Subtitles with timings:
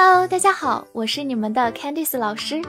[0.00, 2.62] Hello，大家好，我是你们的 Candice 老师，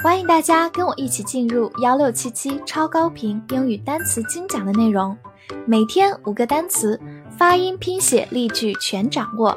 [0.00, 5.16] 欢迎大家跟我一起进入幺六七七超高频英语单词精讲的内容，
[5.66, 7.00] 每天五个单词，
[7.38, 9.56] 发音、拼写、例句全掌握，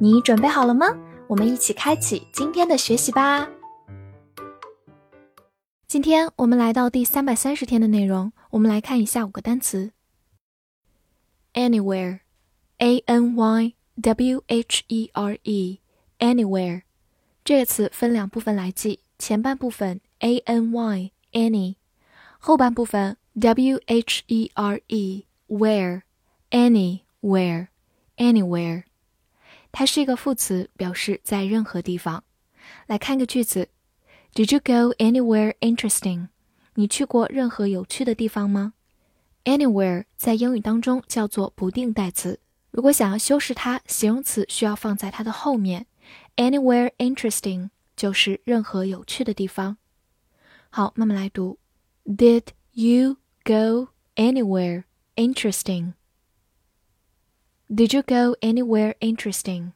[0.00, 0.86] 你准备好了吗？
[1.26, 3.46] 我们一起开启今天的学习吧。
[5.86, 9.92] 今天我们来到第三百三十天的内容，我们来看一下五个单词
[11.52, 15.81] ：anywhere，a n y w h e r e。
[16.22, 16.82] Anywhere，
[17.44, 21.74] 这个词分两部分来记，前半部分 a n y any，
[22.38, 26.02] 后半部分 w h e r e where
[26.52, 27.66] anywhere
[28.16, 28.84] anywhere，
[29.72, 32.22] 它是一个副词，表示在任何地方。
[32.86, 33.68] 来看个句子
[34.32, 36.28] ：Did you go anywhere interesting？
[36.74, 38.74] 你去过任何有趣的地方吗
[39.44, 42.38] ？Anywhere 在英语当中叫做不定代词，
[42.70, 45.86] 如果想要修饰它，形容词需要放在它的后面。
[46.35, 49.77] Anywhere interesting 就是任何有趣的地方。
[50.69, 51.59] 好，慢慢来读。
[52.05, 54.83] Did you go anywhere
[55.15, 55.93] interesting?
[57.69, 59.71] Did you go anywhere interesting?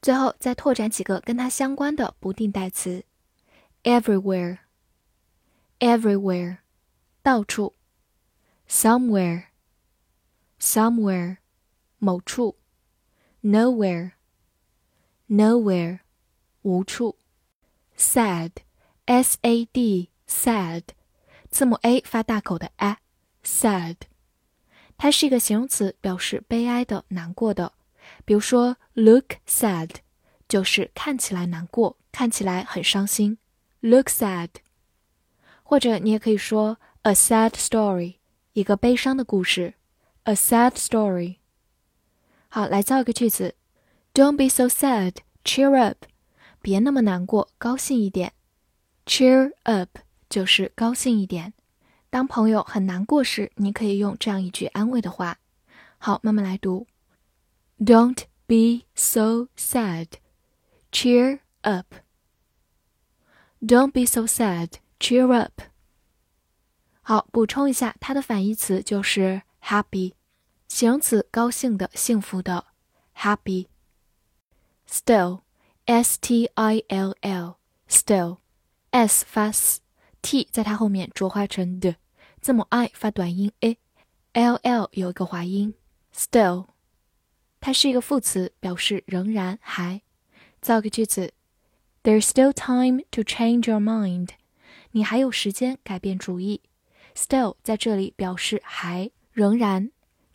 [0.00, 3.04] 最后再拓展几个跟它相关的不定代词：
[3.82, 4.58] everywhere,
[5.80, 6.58] everywhere，
[7.22, 7.74] 到处；
[8.68, 9.46] somewhere,
[10.58, 11.38] somewhere，
[11.98, 12.56] 某处；
[13.42, 14.12] nowhere。
[15.29, 15.99] nowhere，
[16.61, 17.17] 无处。
[17.97, 20.83] sad，s a d，sad，
[21.49, 23.95] 字母 a 发大口的 a，sad，
[24.97, 27.73] 它是一个形容词，表示悲哀的、难过的。
[28.23, 29.89] 比如说，look sad，
[30.47, 33.37] 就是看起来难过，看起来很伤心。
[33.79, 34.49] look sad，
[35.63, 38.15] 或者你也可以说 a sad story，
[38.53, 39.75] 一个悲伤的故事。
[40.23, 41.37] a sad story。
[42.49, 43.55] 好，来造一个句子。
[44.14, 45.16] Don't be so sad.
[45.44, 46.04] Cheer up，
[46.60, 48.32] 别那么难过，高兴一点。
[49.06, 49.98] Cheer up
[50.28, 51.54] 就是高兴一点。
[52.10, 55.38] 当朋友很难过时，你可以用这样一句安慰的话。
[55.98, 56.86] 好，慢慢来读。
[57.78, 60.08] Don't be so sad.
[60.90, 61.86] Cheer up.
[63.60, 64.72] Don't be so sad.
[64.98, 65.62] Cheer up.
[67.02, 70.14] 好，补充一下，它的反义词就是 happy，
[70.68, 72.66] 形容词，高兴的、幸福的，
[73.16, 73.66] happy。
[74.88, 75.42] Still,
[75.86, 77.56] s t i l l,
[77.88, 78.38] still,
[78.90, 81.96] s 发 s，t 在它后面浊化成的，
[82.40, 85.74] 字母 i 发短音 a，l l 有一个滑音。
[86.14, 86.66] Still，
[87.60, 90.02] 它是一个副词，表示仍然还。
[90.60, 91.32] 造个句子：
[92.02, 94.30] There's still time to change your mind。
[94.92, 96.62] 你还有时间改变主意。
[97.14, 99.90] Still 在这里表示还仍然。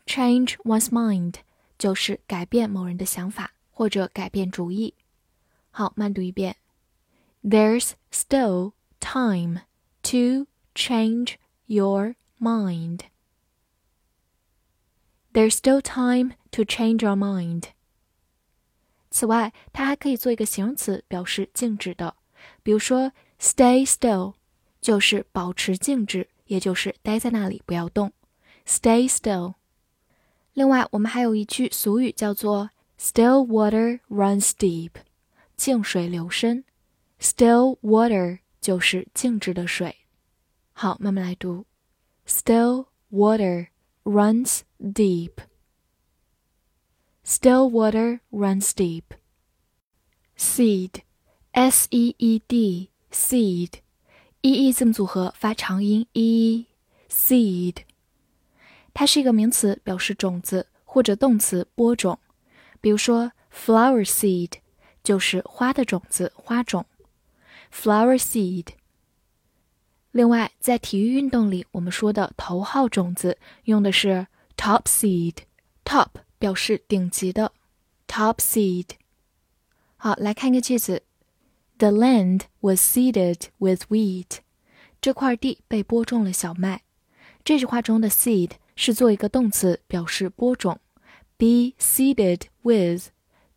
[0.05, 1.35] Change one's mind
[1.77, 3.53] 就是改变某人的想法。
[3.79, 4.93] 或者改变主意。
[5.71, 6.55] 好，慢读一遍。
[7.43, 9.61] There's still time
[10.03, 11.35] to change
[11.65, 13.01] your mind.
[15.33, 17.65] There's still time to change your mind.
[19.11, 22.15] 此外，它还可以做一个形容词，表示静止的。
[22.63, 24.33] 比如说，stay still
[24.81, 28.13] 就是保持静止，也就是待在那里不要动。
[28.65, 29.55] Stay still。
[30.53, 32.69] 另外，我们还有一句俗语叫做
[32.99, 34.91] Still water runs deep，
[35.55, 36.63] 静水流深。
[37.19, 39.95] Still water 就是静止的水。
[40.73, 41.65] 好，慢慢来读。
[42.27, 43.67] Still water
[44.03, 45.33] runs deep.
[47.23, 49.03] Still water runs deep.
[50.37, 51.01] Seed,
[51.51, 53.75] s e e d, seed,
[54.41, 56.65] e e 字母组合发长音 e.
[57.09, 57.77] Seed，
[58.93, 62.19] 它是一个名词，表示种子，或者动词播种。
[62.80, 64.52] 比如说，flower seed
[65.02, 66.86] 就是花的种子、花种。
[67.72, 68.68] flower seed。
[70.12, 74.26] 另外，在体育运动里，我们说的头号种子用的是
[74.56, 75.36] top seed。
[75.84, 77.52] top 表示顶级的
[78.08, 78.86] ，top seed。
[79.96, 81.02] 好，来看一个句子
[81.78, 84.38] ：The land was seeded with wheat。
[85.00, 86.82] 这块地被播种了小麦。
[87.44, 90.80] 这句话中的 seed 是做一个动词，表示播种。
[91.39, 93.09] Be seeded with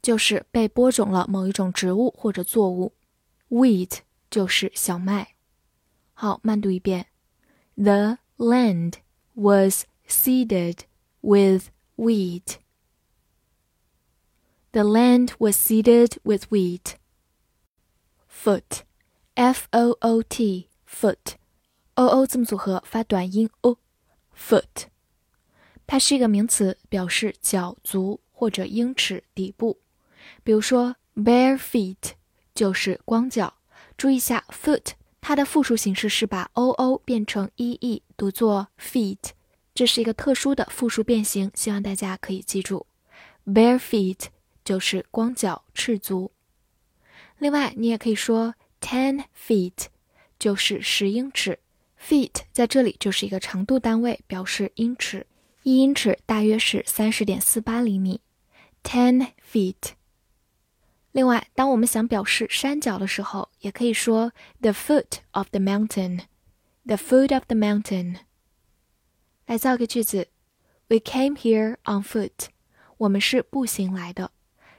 [0.03, 2.93] 就是被播种了某一种植物或者作物，
[3.51, 3.99] wheat
[4.31, 5.35] 就是小麦。
[6.15, 7.07] 好，慢读一遍：
[7.77, 8.95] The land
[9.35, 10.81] was seeded
[11.21, 12.57] with wheat.
[14.73, 16.97] The land was seeded with wheat.
[18.29, 18.83] Foot,
[19.35, 24.89] F-O-O-T, foot，O-O 字母组合发短音 o，foot。
[25.86, 29.80] 它是一个名词，表示脚、足或者英尺、底部。
[30.44, 32.14] 比如说 bare feet
[32.56, 33.54] 就是光脚。
[33.98, 34.92] 注意一下，foot
[35.22, 39.18] 它的复数形式是把 o o 变成 e e，读作 feet，
[39.76, 42.88] 这是一个特殊的复数变形，希望大家可以记住。
[43.46, 44.26] bare feet
[44.66, 46.32] 就是光脚、赤足。
[47.38, 49.88] 另外，你也可以说 ten feet，
[50.40, 51.60] 就是十英尺。
[52.02, 55.28] feet 在这里就是一个长度单位，表示英尺。
[55.63, 58.21] 一英尺大约是三十点四八厘米。
[58.83, 59.93] ten feet。
[61.13, 68.17] 另外，当我们想表示山脚的时候，也可以说 the foot of the mountain。the foot of the mountain。
[69.47, 70.29] 来造个句子：
[70.89, 72.49] We came here on foot。
[72.99, 74.31] 我们是步行来的。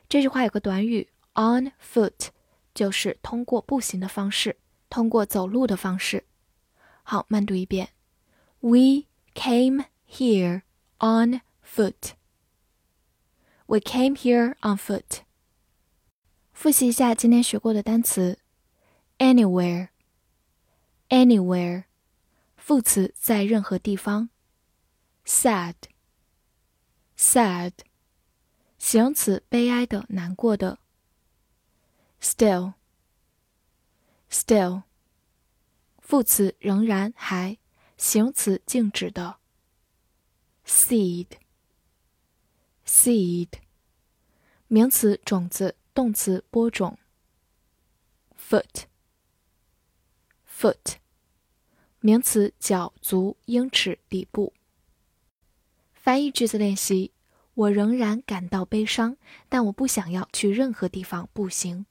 [0.08, 2.30] 这句话有个短语 on foot。
[2.72, 4.56] 就是通过步行的方式，
[4.90, 6.24] 通过走路的方式。
[7.04, 7.90] 好，慢读一遍。
[8.62, 10.62] We came here
[11.00, 12.14] on foot.
[13.68, 15.22] We came here on foot.
[16.54, 18.40] 复习一下今天学过的单词：
[19.18, 19.90] anywhere,
[21.10, 21.86] anywhere，
[22.58, 24.30] 副词在任何地方；
[25.26, 25.76] sad,
[27.18, 27.72] sad，
[28.78, 30.80] 形容词悲哀的、难过的。
[32.22, 32.74] Still,
[34.30, 34.84] still，
[36.00, 37.58] 副词仍然还，
[37.96, 39.38] 形容词静止的。
[40.67, 41.27] Seed,
[42.87, 43.49] seed，
[44.67, 46.99] 名词种子，动词播种。
[48.39, 48.85] Foot,
[50.49, 50.97] foot，
[52.01, 54.53] 名词脚、足、英尺、底部。
[55.95, 57.13] 翻译句子练习：
[57.55, 59.17] 我仍然感到悲伤，
[59.49, 61.87] 但我不想要去任何地方步行。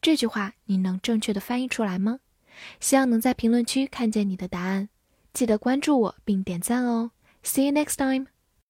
[0.00, 2.20] 这句话你能正确的翻译出来吗？
[2.80, 4.88] 希望能在评论区看见你的答案。
[5.32, 7.10] 记得关注我并点赞哦。
[7.42, 8.28] See you next time.